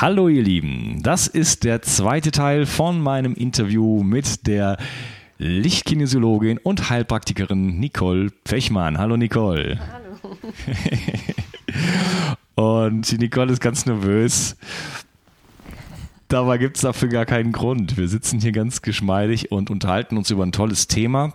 [0.00, 4.78] Hallo ihr Lieben, das ist der zweite Teil von meinem Interview mit der
[5.36, 8.96] Lichtkinesiologin und Heilpraktikerin Nicole Pfechmann.
[8.96, 9.78] Hallo Nicole.
[9.92, 10.38] Hallo.
[12.94, 14.56] und die Nicole ist ganz nervös.
[16.28, 17.98] Dabei gibt es dafür gar keinen Grund.
[17.98, 21.34] Wir sitzen hier ganz geschmeidig und unterhalten uns über ein tolles Thema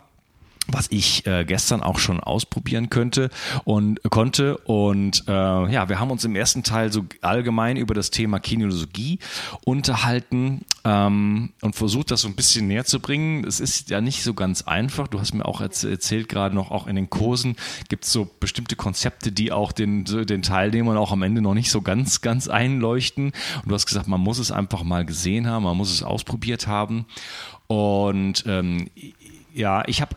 [0.67, 3.29] was ich äh, gestern auch schon ausprobieren könnte
[3.63, 4.57] und konnte.
[4.59, 9.19] Und äh, ja wir haben uns im ersten Teil so allgemein über das Thema Kinesiologie
[9.65, 13.45] unterhalten ähm, und versucht das so ein bisschen näher zu bringen.
[13.45, 15.07] Es ist ja nicht so ganz einfach.
[15.07, 17.55] Du hast mir auch erzählt gerade noch auch in den Kursen
[17.89, 21.71] gibt es so bestimmte Konzepte die auch den den Teilnehmern auch am Ende noch nicht
[21.71, 23.25] so ganz ganz einleuchten.
[23.25, 26.67] Und du hast gesagt man muss es einfach mal gesehen haben man muss es ausprobiert
[26.67, 27.05] haben.
[27.67, 28.89] Und ähm,
[29.53, 30.15] ja, ich habe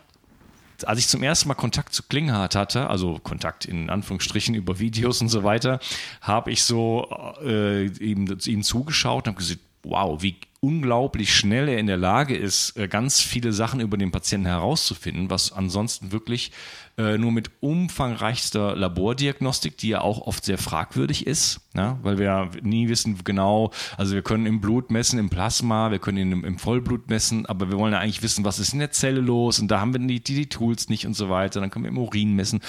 [0.87, 5.21] als ich zum ersten Mal Kontakt zu Klinghardt hatte, also Kontakt in Anführungsstrichen über Videos
[5.21, 5.79] und so weiter,
[6.21, 7.07] habe ich so
[7.43, 12.35] äh, ihm, ihm zugeschaut und habe gesagt, wow, wie unglaublich schnell er in der Lage
[12.35, 16.51] ist, äh, ganz viele Sachen über den Patienten herauszufinden, was ansonsten wirklich
[16.97, 22.25] äh, nur mit umfangreichster Labordiagnostik, die ja auch oft sehr fragwürdig ist, ja, weil wir
[22.25, 26.43] ja nie wissen genau, also wir können im Blut messen, im Plasma, wir können im,
[26.43, 29.59] im, Vollblut messen, aber wir wollen ja eigentlich wissen, was ist in der Zelle los
[29.59, 31.91] und da haben wir die, die, die Tools nicht und so weiter, dann können wir
[31.91, 32.59] im Urin messen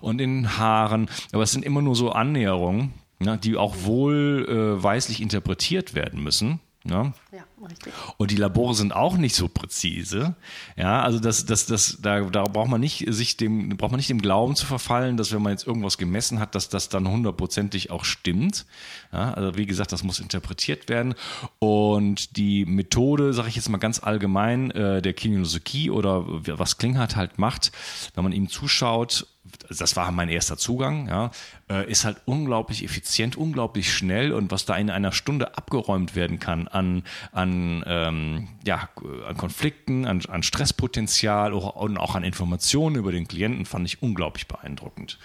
[0.00, 5.22] und in Haaren, aber es sind immer nur so Annäherungen, ja, die auch wohlweislich äh,
[5.22, 6.60] interpretiert werden müssen.
[6.84, 7.12] Ja?
[7.32, 7.92] ja, richtig.
[8.16, 10.34] Und die Labore sind auch nicht so präzise.
[10.76, 14.10] Ja, also das, das, das, da, da braucht man nicht sich dem, braucht man nicht
[14.10, 17.90] dem Glauben zu verfallen, dass wenn man jetzt irgendwas gemessen hat, dass das dann hundertprozentig
[17.90, 18.66] auch stimmt.
[19.12, 21.14] Ja, also wie gesagt, das muss interpretiert werden.
[21.58, 27.16] Und die Methode, sage ich jetzt mal ganz allgemein, äh, der Kinesiologie oder was Klinghardt
[27.16, 27.72] halt macht,
[28.14, 29.26] wenn man ihm zuschaut
[29.68, 31.30] das war mein erster Zugang, ja,
[31.68, 36.38] äh, ist halt unglaublich effizient, unglaublich schnell und was da in einer Stunde abgeräumt werden
[36.38, 37.49] kann an, an,
[37.86, 38.88] ähm, ja,
[39.26, 44.46] an Konflikten, an, an Stresspotenzial und auch an Informationen über den Klienten, fand ich unglaublich
[44.46, 45.18] beeindruckend.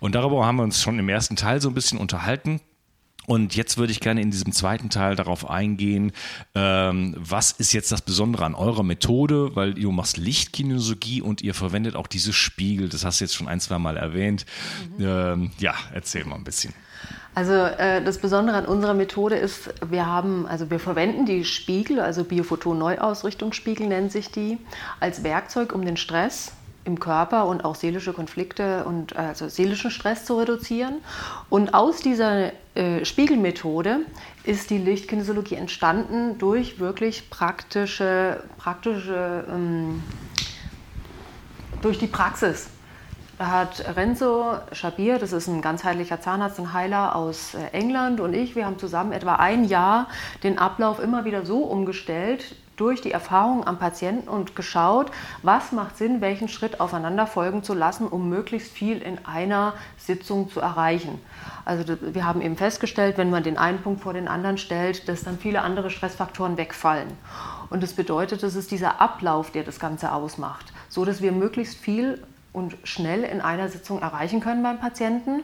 [0.00, 2.60] Und darüber haben wir uns schon im ersten Teil so ein bisschen unterhalten.
[3.26, 6.10] Und jetzt würde ich gerne in diesem zweiten Teil darauf eingehen,
[6.54, 11.54] ähm, was ist jetzt das Besondere an eurer Methode, weil du machst Lichtkinesiologie und ihr
[11.54, 12.88] verwendet auch diese Spiegel.
[12.88, 14.46] Das hast du jetzt schon ein, zwei Mal erwähnt.
[14.98, 15.04] Mhm.
[15.06, 16.74] Ähm, ja, erzähl mal ein bisschen.
[17.34, 22.00] Also äh, das Besondere an unserer Methode ist, wir haben, also wir verwenden die Spiegel,
[22.00, 24.58] also Biophoton-Neuausrichtungsspiegel nennen sich die,
[24.98, 26.52] als Werkzeug, um den Stress
[26.84, 30.94] im Körper und auch seelische Konflikte und also seelischen Stress zu reduzieren.
[31.50, 34.00] Und aus dieser äh, Spiegelmethode
[34.44, 40.02] ist die Lichtkinesiologie entstanden durch wirklich praktische, praktische ähm,
[41.82, 42.68] durch die Praxis.
[43.40, 48.34] Da hat Renzo Schabir, das ist ein ganzheitlicher Zahnarzt und Heiler aus äh, England und
[48.34, 50.08] ich, wir haben zusammen etwa ein Jahr
[50.42, 55.10] den Ablauf immer wieder so umgestellt, durch die Erfahrung am Patienten und geschaut,
[55.42, 60.50] was macht Sinn, welchen Schritt aufeinander folgen zu lassen, um möglichst viel in einer Sitzung
[60.50, 61.18] zu erreichen.
[61.64, 65.24] Also wir haben eben festgestellt, wenn man den einen Punkt vor den anderen stellt, dass
[65.24, 67.08] dann viele andere Stressfaktoren wegfallen.
[67.70, 71.78] Und das bedeutet, es ist dieser Ablauf, der das Ganze ausmacht, so dass wir möglichst
[71.78, 72.22] viel
[72.52, 75.42] und schnell in einer Sitzung erreichen können beim Patienten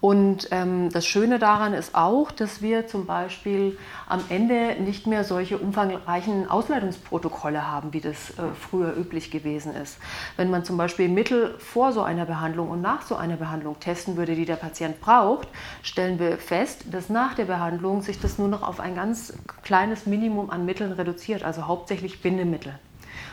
[0.00, 3.76] Und ähm, das Schöne daran ist auch, dass wir zum Beispiel
[4.08, 9.98] am Ende nicht mehr solche umfangreichen Ausleitungsprotokolle haben, wie das äh, früher üblich gewesen ist.
[10.36, 14.16] Wenn man zum Beispiel Mittel vor so einer Behandlung und nach so einer Behandlung testen
[14.16, 15.48] würde, die der Patient braucht,
[15.82, 19.32] stellen wir fest, dass nach der Behandlung sich das nur noch auf ein ganz
[19.62, 22.78] kleines Minimum an Mitteln reduziert, also hauptsächlich Bindemittel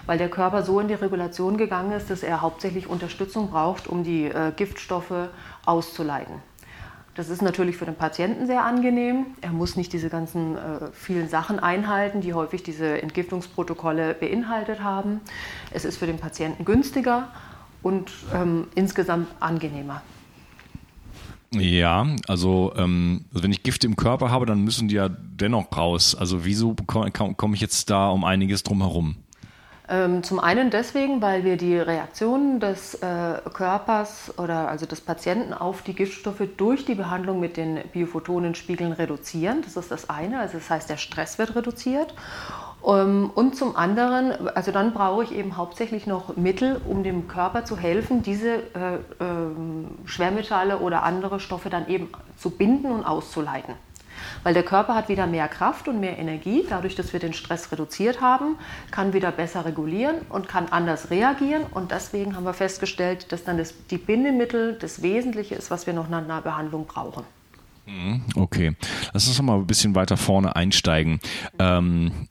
[0.05, 4.03] weil der Körper so in die Regulation gegangen ist, dass er hauptsächlich Unterstützung braucht, um
[4.03, 5.29] die äh, Giftstoffe
[5.65, 6.35] auszuleiten.
[7.15, 9.27] Das ist natürlich für den Patienten sehr angenehm.
[9.41, 10.59] Er muss nicht diese ganzen äh,
[10.93, 15.21] vielen Sachen einhalten, die häufig diese Entgiftungsprotokolle beinhaltet haben.
[15.69, 17.27] Es ist für den Patienten günstiger
[17.83, 20.01] und ähm, insgesamt angenehmer.
[21.51, 25.67] Ja, also, ähm, also wenn ich Gifte im Körper habe, dann müssen die ja dennoch
[25.77, 26.15] raus.
[26.15, 29.17] Also wieso komme komm ich jetzt da um einiges drum herum?
[29.89, 35.53] Ähm, zum einen deswegen, weil wir die Reaktionen des äh, Körpers oder also des Patienten
[35.53, 39.61] auf die Giftstoffe durch die Behandlung mit den Biophotonenspiegeln reduzieren.
[39.61, 42.13] Das ist das eine, also das heißt, der Stress wird reduziert.
[42.85, 47.65] Ähm, und zum anderen, also dann brauche ich eben hauptsächlich noch Mittel, um dem Körper
[47.65, 48.99] zu helfen, diese äh, äh,
[50.05, 53.75] Schwermetalle oder andere Stoffe dann eben zu binden und auszuleiten.
[54.43, 57.71] Weil der Körper hat wieder mehr Kraft und mehr Energie, dadurch, dass wir den Stress
[57.71, 58.57] reduziert haben,
[58.91, 61.63] kann wieder besser regulieren und kann anders reagieren.
[61.71, 65.93] Und deswegen haben wir festgestellt, dass dann das, die Bindemittel das Wesentliche ist, was wir
[65.93, 67.23] noch nach einer Behandlung brauchen.
[67.85, 68.75] Mhm, okay,
[69.13, 71.19] lass uns noch mal ein bisschen weiter vorne einsteigen.
[71.59, 72.27] Ähm,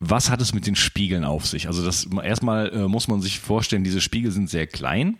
[0.00, 1.68] was hat es mit den Spiegeln auf sich?
[1.68, 5.16] Also das erstmal äh, muss man sich vorstellen, diese Spiegel sind sehr klein.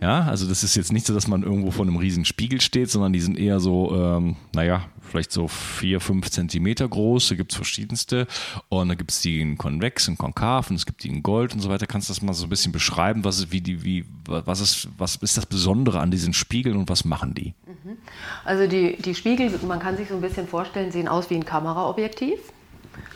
[0.00, 2.90] Ja, also das ist jetzt nicht so, dass man irgendwo vor einem riesen Spiegel steht,
[2.90, 7.28] sondern die sind eher so, ähm, naja, vielleicht so vier, fünf Zentimeter groß.
[7.28, 8.26] Da gibt es verschiedenste.
[8.68, 11.54] Und da gibt es die in konvex, in konkav und es gibt die in Gold
[11.54, 11.86] und so weiter.
[11.86, 13.24] Kannst du das mal so ein bisschen beschreiben?
[13.24, 16.88] Was ist, wie die, wie, was ist, was ist das Besondere an diesen Spiegeln und
[16.88, 17.54] was machen die?
[17.66, 17.96] Mhm.
[18.44, 21.44] Also die, die Spiegel, man kann sich so ein bisschen vorstellen, sehen aus wie ein
[21.44, 22.38] Kameraobjektiv.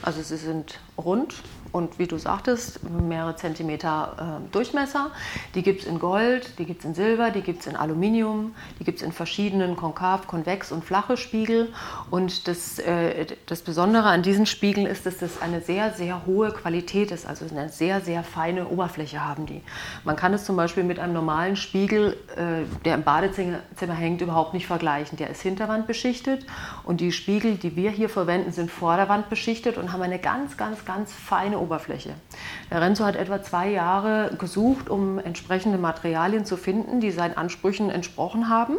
[0.03, 1.35] Also sie sind rund
[1.75, 5.11] und wie du sagtest, mehrere Zentimeter äh, Durchmesser.
[5.57, 8.55] Die gibt es in Gold, die gibt es in Silber, die gibt es in Aluminium,
[8.79, 11.73] die gibt es in verschiedenen konkav, konvex und flache Spiegel.
[12.13, 16.53] Und das, äh, das Besondere an diesen Spiegeln ist, dass das eine sehr, sehr hohe
[16.53, 19.61] Qualität ist, also eine sehr, sehr feine Oberfläche haben die.
[20.05, 23.59] Man kann es zum Beispiel mit einem normalen Spiegel, äh, der im Badezimmer
[23.95, 25.19] hängt, überhaupt nicht vergleichen.
[25.19, 26.47] Der ist hinterwandbeschichtet
[26.85, 31.13] und die Spiegel, die wir hier verwenden, sind vorderwandbeschichtet und haben eine ganz, ganz, ganz
[31.13, 32.15] feine Oberfläche.
[32.71, 37.91] Der Renzo hat etwa zwei Jahre gesucht, um entsprechende Materialien zu finden, die seinen Ansprüchen
[37.91, 38.77] entsprochen haben,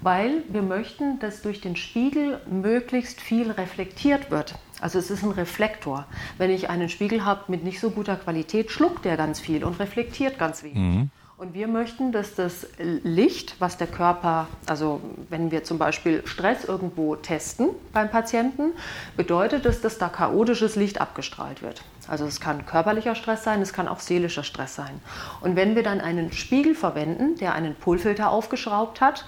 [0.00, 4.54] weil wir möchten, dass durch den Spiegel möglichst viel reflektiert wird.
[4.80, 6.06] Also es ist ein Reflektor.
[6.38, 9.78] Wenn ich einen Spiegel habe mit nicht so guter Qualität, schluckt der ganz viel und
[9.80, 10.78] reflektiert ganz wenig.
[10.78, 11.10] Mhm.
[11.38, 16.64] Und wir möchten, dass das Licht, was der Körper, also wenn wir zum Beispiel Stress
[16.64, 18.72] irgendwo testen beim Patienten,
[19.16, 21.84] bedeutet es, dass da chaotisches Licht abgestrahlt wird.
[22.08, 25.00] Also es kann körperlicher Stress sein, es kann auch seelischer Stress sein.
[25.40, 29.24] Und wenn wir dann einen Spiegel verwenden, der einen Pullfilter aufgeschraubt hat,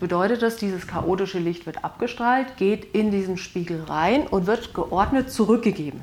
[0.00, 5.30] bedeutet das, dieses chaotische Licht wird abgestrahlt, geht in diesen Spiegel rein und wird geordnet
[5.30, 6.02] zurückgegeben.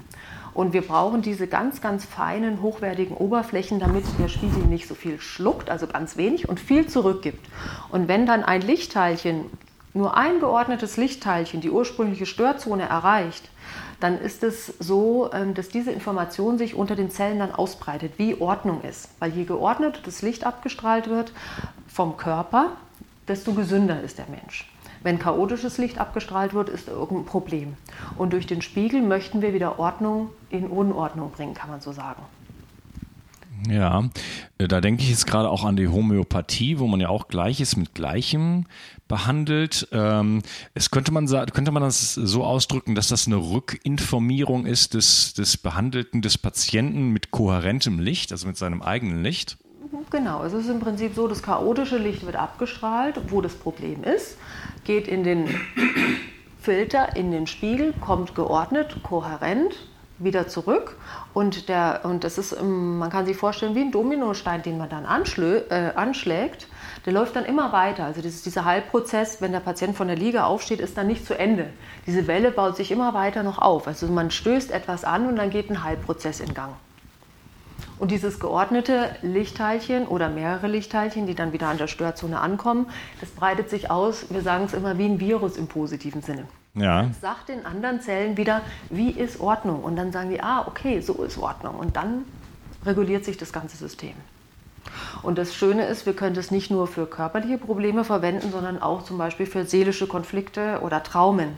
[0.53, 5.19] Und wir brauchen diese ganz, ganz feinen, hochwertigen Oberflächen, damit der Spiegel nicht so viel
[5.19, 7.47] schluckt, also ganz wenig und viel zurückgibt.
[7.89, 9.45] Und wenn dann ein Lichtteilchen,
[9.93, 13.49] nur ein geordnetes Lichtteilchen, die ursprüngliche Störzone erreicht,
[14.01, 18.41] dann ist es so, ähm, dass diese Information sich unter den Zellen dann ausbreitet, wie
[18.41, 19.09] Ordnung ist.
[19.19, 21.31] Weil je geordneter das Licht abgestrahlt wird
[21.87, 22.71] vom Körper,
[23.27, 24.69] desto gesünder ist der Mensch.
[25.03, 27.77] Wenn chaotisches Licht abgestrahlt wird, ist irgendein Problem.
[28.17, 32.21] Und durch den Spiegel möchten wir wieder Ordnung in Unordnung bringen, kann man so sagen.
[33.69, 34.09] Ja,
[34.57, 37.75] äh, da denke ich jetzt gerade auch an die Homöopathie, wo man ja auch Gleiches
[37.75, 38.65] mit Gleichem
[39.07, 39.87] behandelt.
[39.91, 40.41] Ähm,
[40.73, 45.57] es könnte man könnte man das so ausdrücken, dass das eine Rückinformierung ist des, des
[45.57, 49.57] Behandelten, des Patienten mit kohärentem Licht, also mit seinem eigenen Licht.
[50.09, 54.37] Genau, es ist im Prinzip so, das chaotische Licht wird abgestrahlt, wo das Problem ist,
[54.85, 55.47] geht in den
[56.59, 59.75] Filter, in den Spiegel, kommt geordnet, kohärent
[60.23, 60.97] wieder zurück
[61.33, 64.89] und, der, und das ist, ähm, man kann sich vorstellen, wie ein Dominostein, den man
[64.89, 66.67] dann äh, anschlägt,
[67.05, 68.05] der läuft dann immer weiter.
[68.05, 71.25] Also das ist dieser Heilprozess, wenn der Patient von der Liege aufsteht, ist dann nicht
[71.25, 71.67] zu Ende.
[72.05, 73.87] Diese Welle baut sich immer weiter noch auf.
[73.87, 76.73] Also man stößt etwas an und dann geht ein Heilprozess in Gang.
[77.97, 82.87] Und dieses geordnete Lichtteilchen oder mehrere Lichtteilchen, die dann wieder an der Störzone ankommen,
[83.19, 86.47] das breitet sich aus, wir sagen es immer, wie ein Virus im positiven Sinne.
[86.73, 87.03] Ja.
[87.03, 89.83] Das sagt den anderen Zellen wieder, wie ist Ordnung?
[89.83, 91.75] Und dann sagen die, ah, okay, so ist Ordnung.
[91.75, 92.23] Und dann
[92.85, 94.13] reguliert sich das ganze System.
[95.21, 99.03] Und das Schöne ist, wir können es nicht nur für körperliche Probleme verwenden, sondern auch
[99.03, 101.57] zum Beispiel für seelische Konflikte oder Traumen,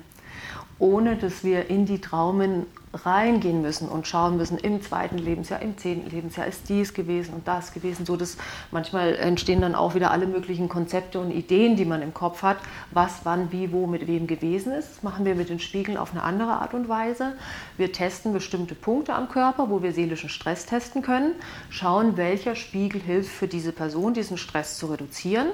[0.80, 5.78] ohne dass wir in die Traumen reingehen müssen und schauen müssen, im zweiten Lebensjahr, im
[5.78, 8.38] zehnten Lebensjahr ist dies gewesen und das gewesen, so dass
[8.72, 12.58] manchmal entstehen dann auch wieder alle möglichen Konzepte und Ideen, die man im Kopf hat,
[12.92, 14.90] was, wann, wie, wo, mit wem gewesen ist.
[14.92, 17.34] Das machen wir mit den Spiegeln auf eine andere Art und Weise.
[17.78, 21.34] Wir testen bestimmte Punkte am Körper, wo wir seelischen Stress testen können,
[21.70, 25.48] schauen, welcher Spiegel hilft für diese Person, diesen Stress zu reduzieren,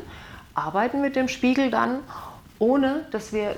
[0.54, 2.00] arbeiten mit dem Spiegel dann,
[2.58, 3.56] ohne dass wir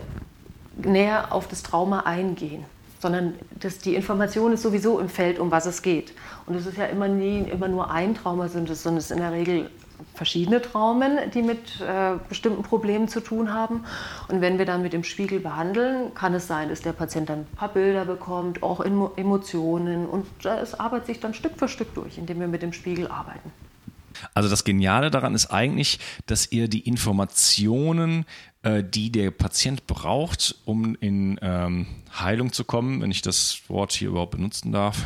[0.77, 2.63] näher auf das Trauma eingehen
[3.01, 6.13] sondern das, die Information ist sowieso im Feld, um was es geht.
[6.45, 9.23] Und es ist ja immer, nie, immer nur ein Trauma, es, sondern es sind in
[9.23, 9.69] der Regel
[10.13, 13.85] verschiedene Traumen, die mit äh, bestimmten Problemen zu tun haben.
[14.27, 17.39] Und wenn wir dann mit dem Spiegel behandeln, kann es sein, dass der Patient dann
[17.39, 20.05] ein paar Bilder bekommt, auch Emotionen.
[20.05, 23.51] Und es arbeitet sich dann Stück für Stück durch, indem wir mit dem Spiegel arbeiten.
[24.33, 28.25] Also das Geniale daran ist eigentlich, dass ihr die Informationen
[28.63, 31.87] äh, die der Patient braucht, um in ähm,
[32.19, 35.03] Heilung zu kommen, wenn ich das Wort hier überhaupt benutzen darf,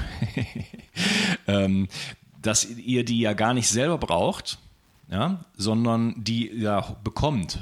[1.47, 1.87] ähm,
[2.41, 4.59] dass ihr die ja gar nicht selber braucht,
[5.09, 7.59] ja, sondern die ja bekommt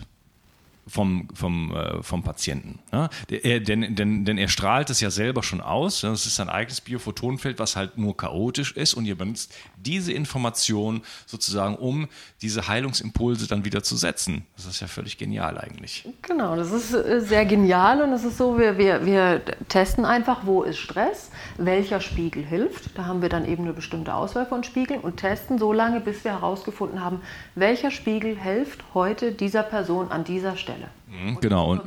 [0.87, 2.79] vom, vom, äh, vom Patienten.
[2.91, 3.09] Ja?
[3.29, 6.01] Der, denn, denn, denn er strahlt es ja selber schon aus.
[6.01, 11.01] Das ist sein eigenes Biophotonenfeld, was halt nur chaotisch ist und ihr benutzt diese Information
[11.25, 12.07] sozusagen, um
[12.41, 14.45] diese Heilungsimpulse dann wieder zu setzen.
[14.55, 16.07] Das ist ja völlig genial eigentlich.
[16.21, 20.45] Genau, das ist äh, sehr genial und es ist so, wir, wir, wir testen einfach,
[20.45, 22.97] wo ist Stress, welcher Spiegel hilft.
[22.97, 26.23] Da haben wir dann eben eine bestimmte Auswahl von Spiegeln und testen so lange, bis
[26.23, 27.21] wir herausgefunden haben,
[27.55, 30.72] welcher Spiegel hilft heute dieser Person an dieser Stelle.
[30.73, 30.89] Stelle.
[31.07, 31.71] Mhm, genau.
[31.71, 31.81] Und,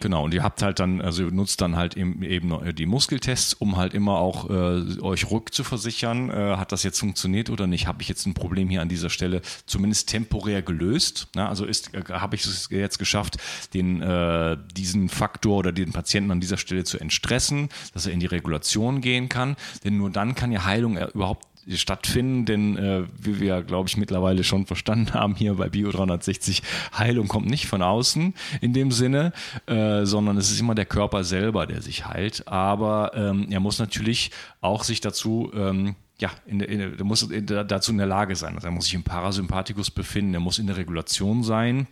[0.00, 0.24] genau.
[0.24, 3.76] Und ihr habt halt dann, also ihr nutzt dann halt eben, eben die Muskeltests, um
[3.76, 7.86] halt immer auch äh, euch rückzuversichern, äh, hat das jetzt funktioniert oder nicht?
[7.86, 11.28] Habe ich jetzt ein Problem hier an dieser Stelle zumindest temporär gelöst?
[11.34, 13.36] Na, also ist, äh, habe ich es jetzt geschafft,
[13.74, 18.20] den, äh, diesen Faktor oder den Patienten an dieser Stelle zu entstressen, dass er in
[18.20, 19.56] die Regulation gehen kann?
[19.84, 23.96] Denn nur dann kann ja Heilung äh, überhaupt stattfinden, denn äh, wie wir, glaube ich,
[23.96, 26.62] mittlerweile schon verstanden haben, hier bei Bio 360,
[26.96, 29.32] Heilung kommt nicht von außen in dem Sinne,
[29.66, 32.48] äh, sondern es ist immer der Körper selber, der sich heilt.
[32.48, 37.28] Aber ähm, er muss natürlich auch sich dazu ähm, ja, in der, in der, muss
[37.28, 38.54] dazu in der Lage sein.
[38.54, 41.88] Also er muss sich im Parasympathikus befinden, er muss in der Regulation sein,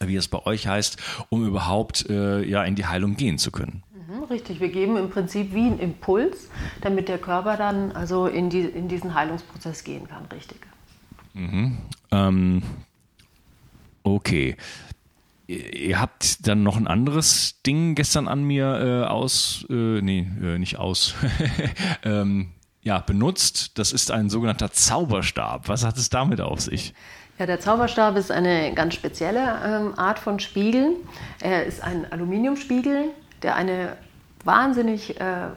[0.00, 0.98] wie es bei euch heißt,
[1.28, 3.84] um überhaupt äh, ja, in die Heilung gehen zu können.
[4.06, 6.48] Mhm, richtig, wir geben im Prinzip wie einen Impuls,
[6.80, 10.58] damit der Körper dann also in, die, in diesen Heilungsprozess gehen kann, richtig.
[11.32, 11.78] Mhm.
[12.10, 12.62] Ähm,
[14.02, 14.56] okay.
[15.46, 20.58] Ihr habt dann noch ein anderes Ding gestern an mir äh, aus, äh, nee, äh,
[20.58, 21.14] nicht aus,
[22.02, 23.78] ähm, ja, benutzt.
[23.78, 25.68] Das ist ein sogenannter Zauberstab.
[25.68, 26.94] Was hat es damit auf sich?
[27.38, 30.96] Ja, der Zauberstab ist eine ganz spezielle ähm, Art von Spiegel.
[31.40, 33.10] Er ist ein Aluminiumspiegel,
[33.44, 33.96] der eine
[34.42, 35.48] wahnsinnig äh,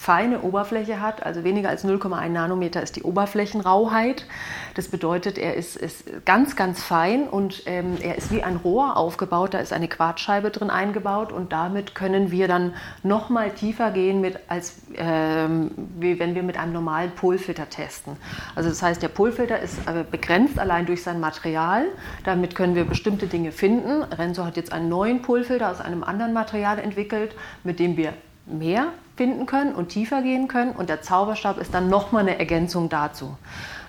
[0.00, 4.26] feine Oberfläche hat, also weniger als 0,1 Nanometer ist die Oberflächenrauheit.
[4.74, 8.96] Das bedeutet, er ist, ist ganz, ganz fein und ähm, er ist wie ein Rohr
[8.96, 9.54] aufgebaut.
[9.54, 14.20] Da ist eine Quarzscheibe drin eingebaut und damit können wir dann noch mal tiefer gehen,
[14.20, 18.16] mit, als ähm, wie wenn wir mit einem normalen Polfilter testen.
[18.54, 21.86] Also das heißt, der Polfilter ist äh, begrenzt allein durch sein Material.
[22.22, 24.04] Damit können wir bestimmte Dinge finden.
[24.04, 28.14] Renzo hat jetzt einen neuen Polfilter aus einem anderen Material entwickelt, mit dem wir
[28.50, 30.72] mehr finden können und tiefer gehen können.
[30.72, 33.36] Und der Zauberstab ist dann nochmal eine Ergänzung dazu.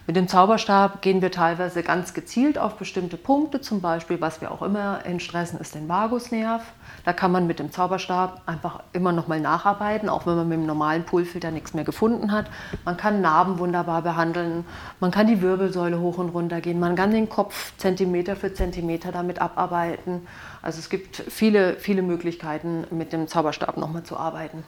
[0.10, 4.50] Mit dem Zauberstab gehen wir teilweise ganz gezielt auf bestimmte Punkte, zum Beispiel, was wir
[4.50, 6.64] auch immer entstressen, ist den Vagusnerv.
[7.06, 10.58] Da kann man mit dem Zauberstab einfach immer noch mal nacharbeiten, auch wenn man mit
[10.58, 12.50] dem normalen Poolfilter nichts mehr gefunden hat.
[12.86, 14.66] Man kann Narben wunderbar behandeln,
[15.00, 19.12] man kann die Wirbelsäule hoch und runter gehen, man kann den Kopf Zentimeter für Zentimeter
[19.12, 20.26] damit abarbeiten.
[20.64, 24.64] Also es gibt viele, viele Möglichkeiten, mit dem Zauberstab nochmal zu arbeiten.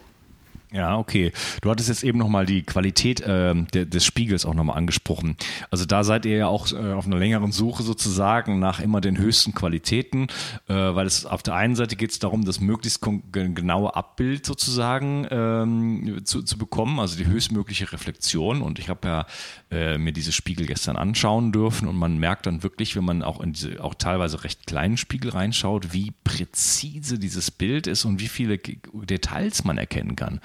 [0.74, 1.34] Ja, okay.
[1.62, 5.36] Du hattest jetzt eben nochmal die Qualität äh, de, des Spiegels auch nochmal angesprochen.
[5.70, 9.18] Also da seid ihr ja auch äh, auf einer längeren Suche sozusagen nach immer den
[9.18, 10.28] höchsten Qualitäten,
[10.70, 13.02] äh, weil es auf der einen Seite geht es darum, das möglichst
[13.34, 18.62] genaue Abbild sozusagen ähm, zu, zu bekommen, also die höchstmögliche Reflexion.
[18.62, 19.26] Und ich habe ja
[19.72, 23.42] äh, mir diese Spiegel gestern anschauen dürfen und man merkt dann wirklich, wenn man auch
[23.42, 28.30] in diese auch teilweise recht kleinen Spiegel reinschaut, wie präzise dieses Bild ist und wie
[28.30, 30.40] viele Details man erkennen kann.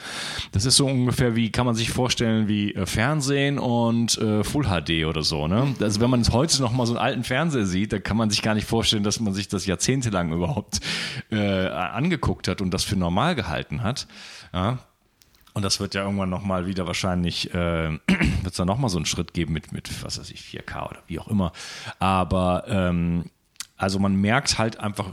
[0.52, 4.64] Das ist so ungefähr wie, kann man sich vorstellen, wie äh, Fernsehen und äh, Full
[4.64, 5.48] HD oder so.
[5.48, 5.74] Ne?
[5.80, 8.42] Also wenn man heute noch mal so einen alten Fernseher sieht, dann kann man sich
[8.42, 10.80] gar nicht vorstellen, dass man sich das jahrzehntelang überhaupt
[11.30, 14.06] äh, angeguckt hat und das für normal gehalten hat.
[14.52, 14.78] Ja?
[15.56, 19.06] Und das wird ja irgendwann nochmal wieder wahrscheinlich, äh, wird es dann nochmal so einen
[19.06, 21.52] Schritt geben mit, mit, was weiß ich, 4K oder wie auch immer.
[21.98, 23.30] Aber ähm,
[23.78, 25.12] also man merkt halt einfach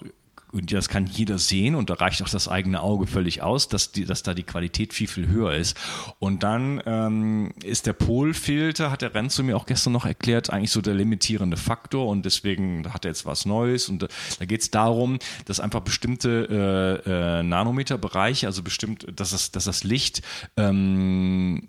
[0.54, 3.92] und das kann jeder sehen und da reicht auch das eigene Auge völlig aus, dass,
[3.92, 5.76] die, dass da die Qualität viel, viel höher ist.
[6.20, 10.72] Und dann ähm, ist der Polfilter, hat der Renzo mir auch gestern noch erklärt, eigentlich
[10.72, 14.70] so der limitierende Faktor und deswegen hat er jetzt was Neues und da geht es
[14.70, 20.22] darum, dass einfach bestimmte äh, äh, Nanometerbereiche, also bestimmt, dass das, dass das Licht
[20.56, 21.68] ähm,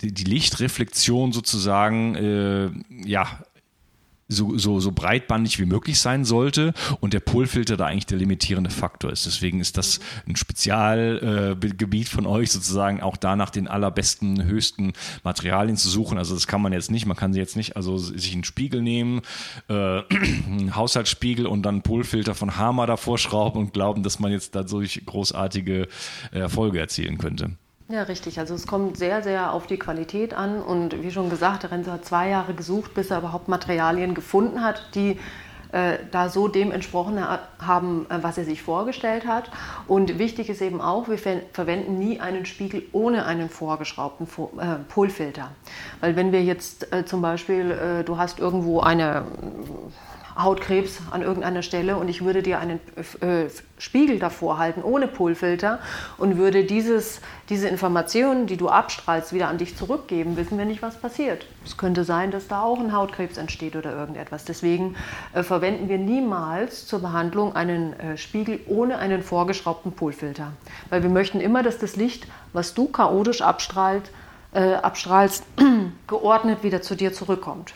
[0.00, 2.70] die, die Lichtreflexion sozusagen äh,
[3.04, 3.40] ja
[4.28, 8.70] so, so, so breitbandig wie möglich sein sollte und der Polfilter da eigentlich der limitierende
[8.70, 9.24] Faktor ist.
[9.24, 14.92] Deswegen ist das ein Spezialgebiet äh, von euch sozusagen auch da nach den allerbesten, höchsten
[15.24, 16.18] Materialien zu suchen.
[16.18, 18.82] Also das kann man jetzt nicht, man kann sie jetzt nicht, also sich einen Spiegel
[18.82, 19.22] nehmen,
[19.68, 24.54] äh, einen Haushaltsspiegel und dann Polfilter von Hammer davor schrauben und glauben, dass man jetzt
[24.54, 25.88] dadurch großartige
[26.32, 27.52] Erfolge erzielen könnte.
[27.90, 28.38] Ja, richtig.
[28.38, 30.60] Also es kommt sehr, sehr auf die Qualität an.
[30.60, 34.62] Und wie schon gesagt, der Renzo hat zwei Jahre gesucht, bis er überhaupt Materialien gefunden
[34.62, 35.18] hat, die
[35.72, 37.18] äh, da so dem entsprochen
[37.58, 39.50] haben, äh, was er sich vorgestellt hat.
[39.86, 44.50] Und wichtig ist eben auch, wir ver verwenden nie einen Spiegel ohne einen vorgeschraubten Fo
[44.58, 45.50] äh, Polfilter.
[46.00, 49.24] Weil wenn wir jetzt äh, zum Beispiel, äh, du hast irgendwo eine
[50.38, 52.78] Hautkrebs an irgendeiner Stelle und ich würde dir einen
[53.20, 55.80] äh, Spiegel davor halten ohne Polfilter
[56.16, 60.80] und würde dieses, diese Informationen, die du abstrahlst, wieder an dich zurückgeben, wissen wir nicht,
[60.80, 61.46] was passiert.
[61.64, 64.44] Es könnte sein, dass da auch ein Hautkrebs entsteht oder irgendetwas.
[64.44, 64.94] Deswegen
[65.34, 70.52] äh, verwenden wir niemals zur Behandlung einen äh, Spiegel ohne einen vorgeschraubten Polfilter.
[70.88, 74.10] Weil wir möchten immer, dass das Licht, was du chaotisch abstrahlt,
[74.52, 75.44] äh, abstrahlst,
[76.06, 77.74] geordnet wieder zu dir zurückkommt.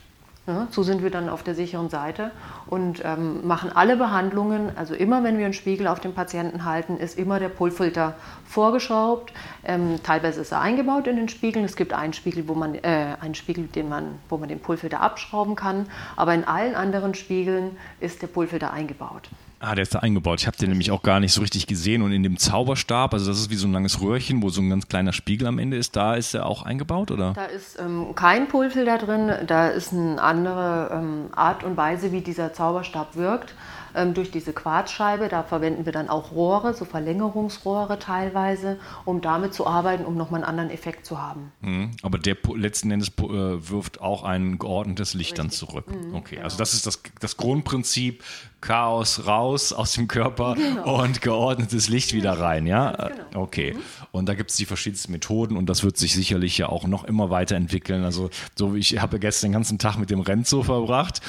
[0.71, 2.33] So sind wir dann auf der sicheren Seite
[2.67, 6.97] und ähm, machen alle Behandlungen, also immer wenn wir einen Spiegel auf den Patienten halten,
[6.97, 9.33] ist immer der Pullfilter vorgeschraubt.
[9.63, 11.65] Ähm, teilweise ist er eingebaut in den Spiegeln.
[11.65, 15.01] Es gibt einen Spiegel, wo man, äh, einen Spiegel den man, wo man den Pullfilter
[15.01, 19.29] abschrauben kann, aber in allen anderen Spiegeln ist der Pullfilter eingebaut.
[19.65, 20.41] Ah, der ist da eingebaut.
[20.41, 22.03] Ich habe den nämlich auch gar nicht so richtig gesehen.
[22.03, 24.69] Und in dem Zauberstab, also das ist wie so ein langes Röhrchen, wo so ein
[24.69, 27.33] ganz kleiner Spiegel am Ende ist, da ist er auch eingebaut, oder?
[27.35, 29.33] Da ist ähm, kein Pulfilter drin.
[29.47, 33.55] Da ist eine andere ähm, Art und Weise, wie dieser Zauberstab wirkt
[33.95, 35.29] ähm, durch diese Quarzscheibe.
[35.29, 40.43] Da verwenden wir dann auch Rohre, so Verlängerungsrohre teilweise, um damit zu arbeiten, um nochmal
[40.43, 41.53] einen anderen Effekt zu haben.
[41.61, 41.91] Mhm.
[42.03, 45.37] Aber der letzten Endes äh, wirft auch ein geordnetes Licht Richtig.
[45.37, 45.87] dann zurück.
[45.89, 46.45] Mhm, okay, genau.
[46.45, 48.23] also das ist das, das Grundprinzip,
[48.63, 51.03] Chaos raus aus dem Körper genau.
[51.03, 52.93] und geordnetes Licht wieder rein, ja?
[52.93, 53.43] Genau.
[53.43, 53.75] Okay.
[53.75, 53.81] Mhm.
[54.13, 57.05] Und da gibt es die verschiedensten Methoden und das wird sich sicherlich ja auch noch
[57.05, 58.05] immer weiterentwickeln.
[58.05, 61.21] Also so wie ich habe gestern den ganzen Tag mit dem Renzo verbracht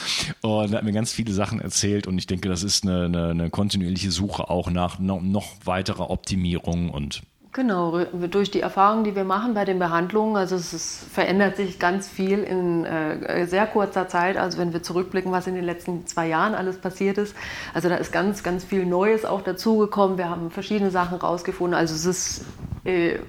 [0.41, 3.29] und er hat mir ganz viele Sachen erzählt und ich denke, das ist eine, eine,
[3.29, 7.23] eine kontinuierliche Suche auch nach noch, noch weiterer Optimierung und
[7.55, 11.77] Genau, durch die Erfahrungen, die wir machen bei den Behandlungen, also es ist, verändert sich
[11.77, 14.37] ganz viel in äh, sehr kurzer Zeit.
[14.37, 17.35] Also wenn wir zurückblicken, was in den letzten zwei Jahren alles passiert ist,
[17.75, 20.17] also da ist ganz, ganz viel Neues auch dazugekommen.
[20.17, 21.77] Wir haben verschiedene Sachen rausgefunden.
[21.77, 22.45] Also es ist
[22.85, 23.19] äh,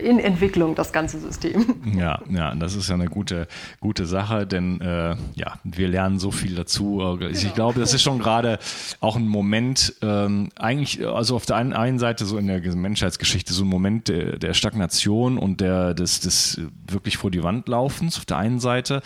[0.00, 1.74] in Entwicklung, das ganze System.
[1.96, 3.46] Ja, ja, das ist ja eine gute,
[3.80, 7.16] gute Sache, denn äh, ja, wir lernen so viel dazu.
[7.18, 7.30] Genau.
[7.30, 8.58] Ich glaube, das ist schon gerade
[9.00, 13.52] auch ein Moment, ähm, eigentlich, also auf der einen, einen Seite so in der Menschheitsgeschichte
[13.52, 18.18] so ein Moment der, der Stagnation und der, des, des wirklich vor die Wand laufens
[18.18, 19.02] auf der einen Seite.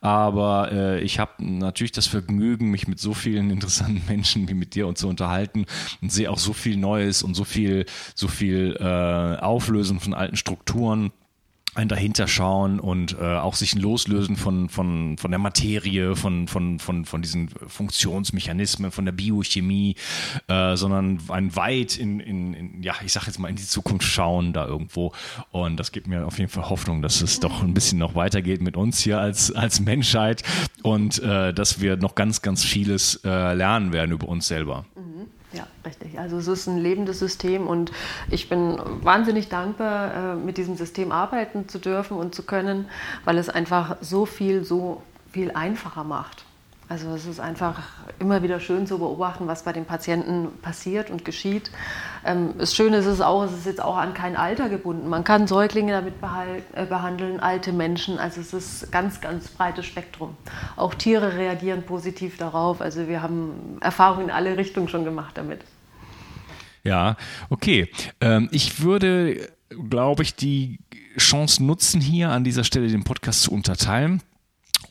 [0.00, 4.74] Aber äh, ich habe natürlich das Vergnügen, mich mit so vielen interessanten Menschen wie mit
[4.74, 5.66] dir und zu unterhalten
[6.00, 10.29] und sehe auch so viel Neues und so viel, so viel äh, Auflösen von alten
[10.30, 11.12] alten Strukturen
[11.76, 16.80] ein dahinter schauen und äh, auch sich loslösen von, von, von der Materie, von, von,
[16.80, 19.94] von, von diesen Funktionsmechanismen, von der Biochemie,
[20.48, 24.04] äh, sondern ein weit in, in, in, ja, ich sag jetzt mal, in die Zukunft
[24.04, 25.12] schauen da irgendwo.
[25.52, 28.62] Und das gibt mir auf jeden Fall Hoffnung, dass es doch ein bisschen noch weitergeht
[28.62, 30.42] mit uns hier als, als Menschheit
[30.82, 34.86] und äh, dass wir noch ganz, ganz vieles äh, lernen werden über uns selber.
[35.52, 36.18] Ja, richtig.
[36.18, 37.90] Also es ist ein lebendes System und
[38.30, 42.88] ich bin wahnsinnig dankbar, äh, mit diesem System arbeiten zu dürfen und zu können,
[43.24, 46.44] weil es einfach so viel, so viel einfacher macht.
[46.90, 47.84] Also es ist einfach
[48.18, 51.70] immer wieder schön zu beobachten, was bei den Patienten passiert und geschieht.
[52.26, 55.08] Ähm, das Schöne ist es auch, es ist jetzt auch an kein Alter gebunden.
[55.08, 56.14] Man kann Säuglinge damit
[56.74, 58.18] äh, behandeln, alte Menschen.
[58.18, 60.36] Also es ist ganz, ganz breites Spektrum.
[60.74, 62.80] Auch Tiere reagieren positiv darauf.
[62.80, 65.60] Also wir haben Erfahrungen in alle Richtungen schon gemacht damit.
[66.82, 67.16] Ja,
[67.50, 67.88] okay.
[68.20, 69.48] Ähm, ich würde,
[69.88, 70.80] glaube ich, die
[71.16, 74.22] Chance nutzen, hier an dieser Stelle den Podcast zu unterteilen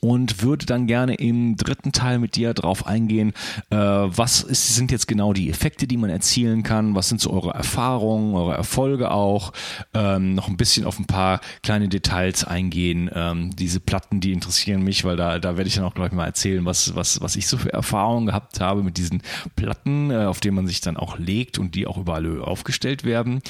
[0.02, 3.34] und würde dann gerne im dritten Teil mit dir drauf eingehen,
[3.70, 7.32] äh, was ist, sind jetzt genau die Effekte, die man erzielen kann, was sind so
[7.32, 9.54] eure Erfahrungen, eure Erfolge auch,
[9.94, 13.10] ähm, noch ein bisschen auf ein paar kleine Details eingehen.
[13.14, 16.26] Ähm, diese Platten, die interessieren mich, weil da, da werde ich dann auch gleich mal
[16.26, 19.22] erzählen, was, was, was ich so für Erfahrungen gehabt habe mit diesen
[19.56, 23.42] Platten, äh, auf denen man sich dann auch legt und die auch überall aufgestellt werden.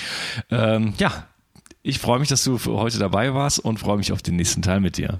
[0.52, 1.26] Ähm, ja,
[1.82, 4.80] ich freue mich, dass du heute dabei warst und freue mich auf den nächsten Teil
[4.80, 5.20] mit dir.